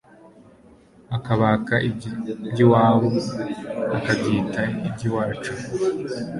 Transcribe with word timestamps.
akabaka 1.17 1.75
iby'iwabo 1.87 3.09
akabyita 3.97 4.61
iby'iwacu 4.87 5.51